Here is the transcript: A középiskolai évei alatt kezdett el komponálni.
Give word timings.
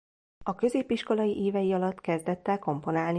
A 0.45 0.55
középiskolai 0.55 1.37
évei 1.37 1.73
alatt 1.73 2.01
kezdett 2.01 2.47
el 2.47 2.59
komponálni. 2.59 3.09